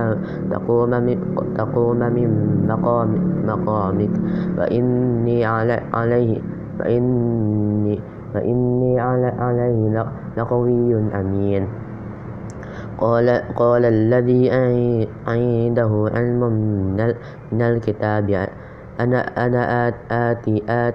تقوم 0.50 0.90
من 0.90 1.16
تقوم 1.56 1.98
من 1.98 2.30
مقام 2.68 3.10
مقامك. 3.46 4.14
فإني 4.56 5.38
عليه 5.94 6.40
فإني 6.78 8.00
فإني 8.34 9.00
عليه 9.00 10.06
لقوي 10.36 10.90
أمين. 11.14 11.87
قال 12.98 13.28
قال 13.56 13.84
الذي 13.84 14.50
عنده 15.26 15.92
علم 16.14 16.42
من 17.52 17.62
الكتاب. 17.62 18.48
أنا 19.00 19.20
أنا 19.46 19.94
آتي 20.10 20.62
آت 20.68 20.94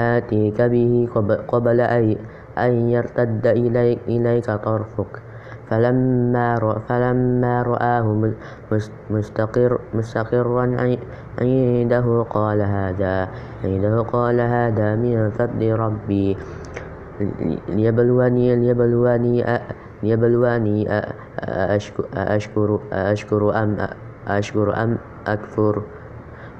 آتيك 0.00 0.58
به 0.62 1.08
قبل 1.48 1.78
أن 2.58 2.72
يرتد 2.90 3.46
إليك, 3.46 3.98
إليك 4.08 4.46
طرفك. 4.50 5.12
فلما 5.70 6.58
رأى 6.58 6.80
فلما 6.88 7.62
رآه 7.62 8.06
مستقر 9.10 9.80
مستقرا 9.94 10.64
عنده 11.40 12.06
قال 12.30 12.60
هذا 12.60 13.28
عنده 13.64 13.94
قال 14.02 14.38
هذا 14.40 14.88
من 14.96 15.30
فضل 15.30 15.72
ربي. 15.72 16.36
ليبلوني 17.68 18.56
ليبلوني 18.56 19.36
ليبلوني 20.04 20.86
أشكر 22.14 22.80
أشكر 22.92 23.40
أم 23.62 23.70
أشكر 24.28 24.66
أم 24.82 24.98
أكفر. 25.26 25.82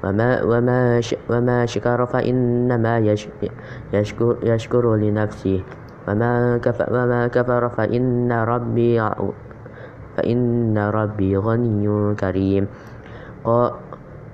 وما 0.03 0.43
وما 0.43 1.01
وما 1.29 1.65
شكر 1.65 2.05
فإنما 2.05 2.93
يشكر, 2.99 4.35
يشكر 4.43 4.95
لنفسه 4.95 5.63
وما 6.07 6.57
كفر, 6.57 6.87
وما 6.93 7.27
كفر 7.27 7.69
فإن 7.69 8.31
ربي 8.31 9.01
فإن 10.17 10.77
ربي 10.77 11.37
غني 11.37 12.15
كريم. 12.15 12.67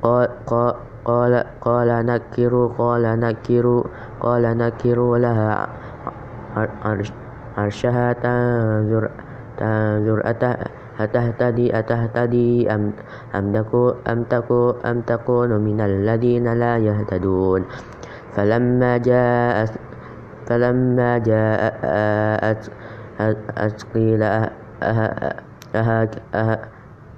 قال 0.04 0.30
قال 0.45 0.76
قال 1.06 1.34
قال 1.62 1.89
نكروا 2.06 2.67
قال 2.78 3.04
نكروا 3.19 3.84
قال 4.19 4.43
نكروا 4.58 5.17
لها 5.17 5.69
عرشها 7.62 8.13
تنظر 8.13 9.10
تنظر 9.58 10.19
أتهتدي 11.00 11.80
أتهتدي 11.80 12.69
أم 12.74 12.93
أم 13.36 13.54
تكون 13.54 13.93
أم 14.08 14.24
تكون 14.24 14.74
أم 14.86 15.02
تكون 15.02 15.50
من 15.50 15.82
الذين 15.82 16.54
لا 16.54 16.78
يهتدون. 16.78 17.65
فلما 18.36 18.97
جاء 18.97 19.65
فلما 20.45 21.17
جاءت 21.17 22.71
قيل 23.93 24.24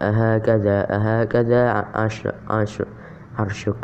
أهكذا 0.02 0.78
أهكذا 0.90 1.86
عرشك. 3.40 3.82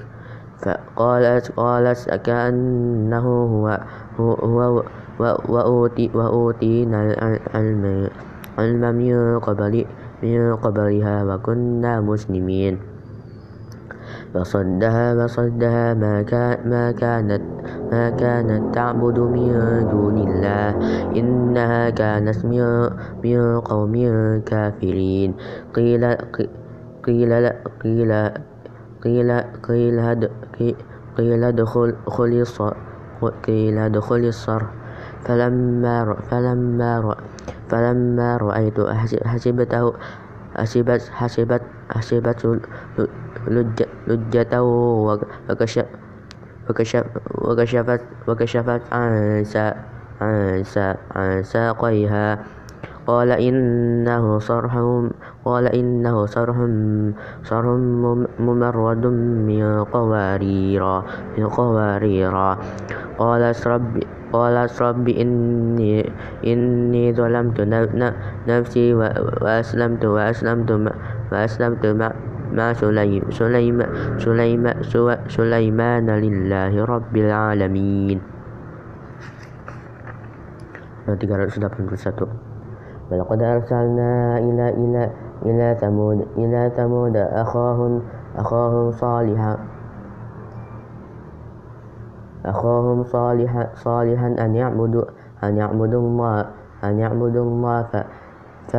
فقالت 0.60 1.52
قالت 1.58 2.10
كأنه 2.10 3.28
هو 3.54 3.80
هو 4.20 4.30
وأوتي 4.76 5.09
وأوتينا 5.20 7.00
العلم 7.12 8.10
علم 8.60 8.84
من 8.96 9.40
قبل 9.40 9.86
من 10.24 10.56
قبلها 10.56 11.16
وكنا 11.24 12.02
مسلمين. 12.02 12.80
فصدها 14.34 15.06
فصدها 15.16 15.94
ما, 15.94 16.24
ما 16.66 16.92
كانت 16.92 17.44
ما 17.92 18.10
كانت 18.10 18.76
تعبد 18.76 19.20
من 19.20 19.52
دون 19.92 20.18
الله. 20.28 20.70
إنها 21.16 21.90
كانت 21.90 22.46
من, 22.46 22.64
من 23.24 23.60
قوم 23.60 23.94
كافرين. 24.46 25.30
قيل 25.76 26.04
قيل 27.04 27.32
قيل 27.84 28.14
قيل 29.04 29.32
قيل 29.74 30.00
قيل 31.18 31.44
ادخل 31.44 31.96
قيل 33.44 33.78
ادخل 33.78 34.24
الصر 34.24 34.64
فلما 35.26 36.16
فلما 36.30 37.16
فلما 37.70 38.38
رأيت 38.38 38.78
حسبته 39.26 39.94
حسبت 40.56 41.02
حسبت 41.14 41.62
حسبت 41.90 42.60
لجته 44.08 44.62
وكشفت 46.70 48.02
وكشفت 48.28 48.82
عن 48.92 49.44
عن 50.22 50.64
ساقيها. 51.44 52.40
قال 53.08 53.32
إنه 53.32 54.40
صرح 54.40 54.74
قال 55.46 55.66
إنه 55.66 56.26
صرح 56.26 56.58
صرح 57.44 57.66
ممرد 58.40 59.06
من 59.50 59.84
قوارير 59.84 60.84
من 61.38 61.46
قوارير. 61.48 62.36
قال 63.18 63.42
رب 63.68 64.04
قال 64.34 64.56
رب 64.82 65.08
إني 65.10 66.10
إني 66.46 67.14
ظلمت 67.14 67.62
نفسي 68.48 68.94
وأسلمت 69.42 70.06
وأسلمت 70.06 70.72
وأسلمت 71.32 71.84
مع 72.54 72.74
سليمان 75.30 76.08
لله 76.10 76.74
رب 76.86 77.14
العالمين. 77.18 78.20
381 81.18 82.28
ولقد 83.12 83.42
أرسلنا 83.42 84.38
إلى 84.38 84.70
إلى 84.70 85.04
إلى 85.46 85.78
ثمود 85.82 86.28
إلى 86.38 86.72
ثمود 86.78 87.18
أخاهم 87.18 88.02
أخاهم 88.38 88.92
صالحا 88.92 89.58
أخاهم 92.46 93.04
صالحا 93.04 93.68
صالحا 93.76 94.28
أن 94.28 94.56
يعبدوا 94.56 95.04
أن 95.44 95.58
يعبدوا 95.58 96.02
الله 96.02 96.46
أن 96.84 97.00
يعبدوا 97.00 97.46
الله 97.46 97.82
ف, 97.82 97.96
ف, 98.68 98.76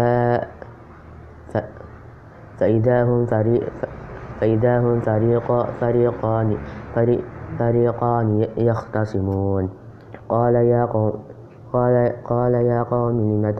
ف 1.52 1.58
فإذا 2.58 3.04
هم 3.04 3.26
فريق 3.26 3.72
فإذا 4.40 4.80
هم 4.80 5.00
فريق 5.00 5.66
فريقان 5.80 6.56
فريق 6.94 7.24
فريقان 7.58 8.46
يختصمون. 8.56 9.70
قال 10.28 10.54
يا 10.54 10.84
قوم 10.84 11.12
قال 11.72 12.12
قال 12.24 12.54
يا 12.54 12.82
قوم 12.82 13.20
لم 13.20 13.54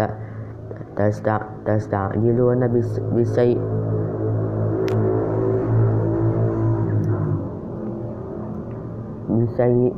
تستعجلون 1.67 2.67
بالسيء 3.13 3.61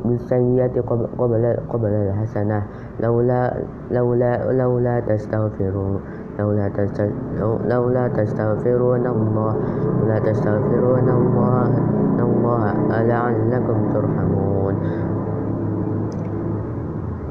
بالسيئة 0.05 0.81
قبل 1.19 1.57
قبل 1.69 1.89
الحسنة. 1.89 2.63
لولا 3.01 3.55
لولا 3.91 4.53
لولا 4.53 5.01
تستغفرون 5.01 6.01
لولا 6.39 6.69
لولا 7.69 8.09
تستغفرون 8.09 9.07
الله 9.07 9.57
لولا 10.01 10.19
تستغفرون 10.19 11.09
الله 11.09 11.69
الله 12.21 12.63
لعلكم 13.03 13.79
ترحمون. 13.95 14.75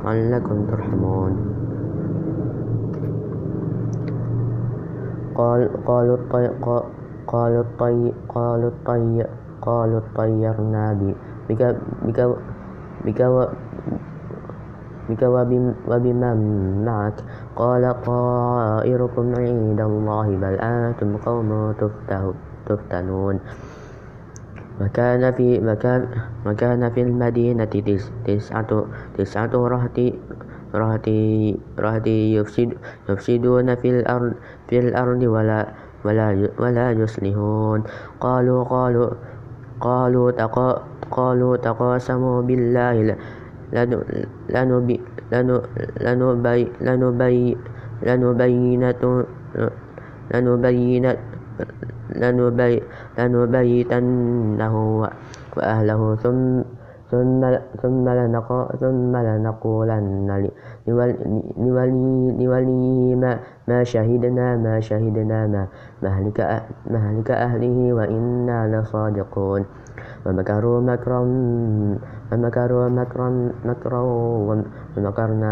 لعلكم 0.05 0.65
ترحمون. 0.65 1.34
قال 5.36 5.69
قالوا 5.86 6.15
الطي 6.15 6.47
قالوا 7.27 7.62
الطي 7.62 8.13
قالوا 8.29 8.69
الطي 8.69 9.25
قالوا 9.62 9.99
اطيرنا 9.99 10.93
بك 10.93 11.31
بك 11.49 11.75
وبمن 15.88 16.86
معك 16.86 17.13
قال 17.56 18.01
طائركم 18.01 19.36
عند 19.36 19.82
الله 19.82 20.27
بل 20.38 20.56
أنتم 20.62 21.17
قوم 21.17 21.73
تفتنون 22.65 23.39
وكان 24.82 25.32
في 25.32 25.67
وكان 25.67 26.08
وكان 26.45 26.89
في 26.89 27.01
المدينة 27.01 27.65
تسعة 28.25 28.86
تسعة 29.17 29.51
رهط 29.54 29.99
رهتي 30.75 31.60
رهتي 31.80 32.36
يفسد 32.36 32.73
يفسدون 33.10 33.75
في 33.75 33.99
الأرض 33.99 34.34
في 34.67 34.80
الأرض 34.80 35.23
ولا 35.23 35.67
ولا 36.06 36.49
ولا 36.60 36.91
يصلحون 36.91 37.84
قالوا 38.19 38.63
قالوا 38.63 39.10
قالوا 39.82 40.32
تقا 40.32 40.90
قالوا 41.12 41.58
تقاسموا 41.58 42.41
بالله 42.41 43.15
لنبيتنه 53.21 54.76
وأهله. 55.58 56.15
ثم 56.15 56.62
ثم 57.12 57.41
ثم 57.84 59.13
لنقولن 59.17 60.30
لوليه 62.39 63.15
ما, 63.15 63.39
ما 63.67 63.84
شهدنا 63.84 64.58
ما 64.58 64.80
شهدنا 64.80 65.47
ما 65.47 65.67
مهلك 66.91 67.32
أهله 67.32 67.93
وإنا 67.93 68.58
لصادقون. 68.71 69.65
ومكروا 70.25 70.81
مكرا 70.81 71.19
ومكروا 72.31 72.89
مكرا 72.89 73.29
مكرا 73.65 74.01
ومكرنا 74.97 75.51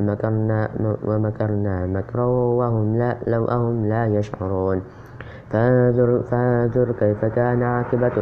ومكرنا 0.00 0.58
ومكرنا 1.04 1.74
مكرا 1.86 2.24
وهم 2.24 2.86
لا 2.98 3.16
لو 3.26 3.44
أهم 3.44 3.86
لا 3.88 4.06
يشعرون. 4.06 4.80
فانظر, 5.50 6.22
فانظر 6.30 6.92
كيف 7.00 7.24
كان 7.24 7.62
عاقبة 7.62 8.16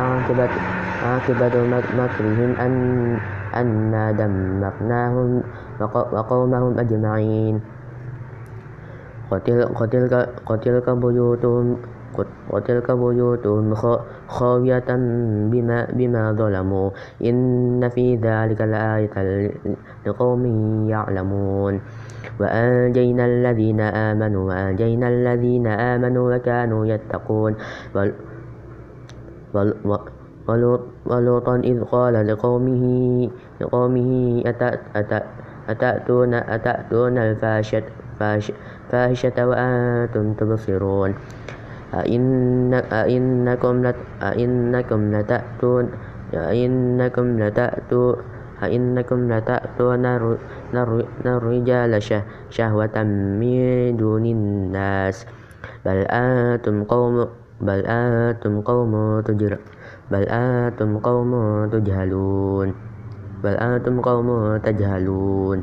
عاقبة 0.00 0.48
عاقبة 1.04 1.54
مكرهم 1.98 2.50
أن 2.60 2.72
أنا 3.54 4.12
دمرناهم 4.12 5.42
وقومهم 6.12 6.78
أجمعين. 6.78 7.60
وتلك 10.50 10.86
بيوتهم 10.90 11.76
وتلك 12.50 12.90
بيوتهم 12.90 13.74
خاوية 14.28 14.88
بما, 15.50 15.86
بما 15.92 16.32
ظلموا 16.32 16.90
إن 17.24 17.88
في 17.88 18.16
ذلك 18.16 18.60
لآية 18.60 19.16
لقوم 20.06 20.44
يعلمون 20.88 21.80
وأنجينا 22.40 23.24
الذين 23.26 23.80
آمنوا 23.80 24.44
وأنجينا 24.48 25.08
الذين 25.08 25.66
آمنوا 25.66 26.36
وكانوا 26.36 26.86
يتقون 26.86 27.54
ولوطا 31.06 31.56
إذ 31.56 31.84
قال 31.84 32.26
لقومه 32.26 32.84
لقومه 33.60 34.42
أتأتون 35.68 36.34
أتأتون 36.34 37.18
الفاحشة 37.18 37.82
فاحشة 38.90 39.46
وأنتم 39.46 40.32
تبصرون 40.32 41.14
أئن 41.94 42.74
أئنكم 42.74 43.74
أئنكم 44.22 45.00
لتأتون 45.14 45.84
أئنكم 46.34 47.26
لتأتون 47.40 48.16
أئنكم 48.62 49.20
لتأتون 49.32 50.04
الرجال 51.26 51.92
شهوة 52.50 52.96
من 53.40 53.96
دون 53.96 54.24
الناس. 54.26 55.26
بل 55.86 55.98
أنتم 56.10 56.84
قوم 56.84 57.14
بل 57.60 57.80
أنتم 57.86 58.60
قوم 58.60 59.20
تجر 59.20 59.58
بل 60.10 60.22
أنتم 60.28 60.98
قوم 60.98 61.32
تجهلون. 61.72 62.68
بل 63.44 63.54
أنتم 63.54 63.94
قوم 64.00 64.28
تجهلون. 64.56 65.58